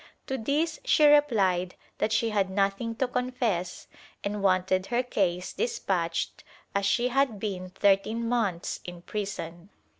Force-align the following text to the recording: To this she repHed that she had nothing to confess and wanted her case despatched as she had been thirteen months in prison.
To 0.25 0.35
this 0.35 0.79
she 0.83 1.03
repHed 1.03 1.73
that 1.99 2.11
she 2.11 2.31
had 2.31 2.49
nothing 2.49 2.95
to 2.95 3.07
confess 3.07 3.85
and 4.23 4.41
wanted 4.41 4.87
her 4.87 5.03
case 5.03 5.53
despatched 5.53 6.43
as 6.73 6.87
she 6.87 7.09
had 7.09 7.39
been 7.39 7.69
thirteen 7.69 8.27
months 8.27 8.79
in 8.83 9.03
prison. 9.03 9.69